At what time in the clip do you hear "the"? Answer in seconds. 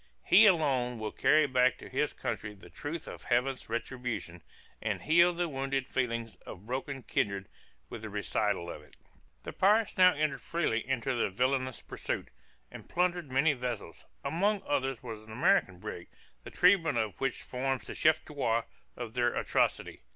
2.55-2.71, 5.31-5.47, 8.01-8.09, 9.43-9.53, 16.43-16.49, 17.85-17.93